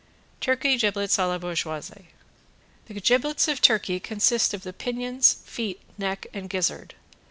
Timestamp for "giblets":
0.77-1.19, 2.99-3.47